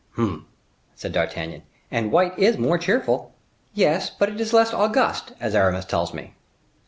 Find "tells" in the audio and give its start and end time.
5.85-6.11